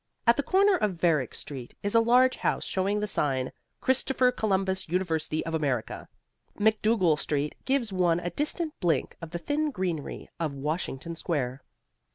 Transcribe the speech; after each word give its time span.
At 0.25 0.35
the 0.35 0.41
corner 0.41 0.77
of 0.77 0.95
Varick 0.95 1.35
Street 1.35 1.75
is 1.83 1.93
a 1.93 1.99
large 1.99 2.37
house 2.37 2.63
showing 2.65 2.99
the 2.99 3.05
sign, 3.05 3.51
"Christopher 3.81 4.31
Columbus 4.31 4.89
University 4.89 5.45
of 5.45 5.53
America." 5.53 6.07
Macdougal 6.57 7.17
Street 7.19 7.53
gives 7.65 7.93
one 7.93 8.19
a 8.19 8.31
distant 8.31 8.73
blink 8.79 9.15
of 9.21 9.29
the 9.29 9.37
thin 9.37 9.69
greenery 9.69 10.27
of 10.39 10.55
Washington 10.55 11.15
Square. 11.15 11.61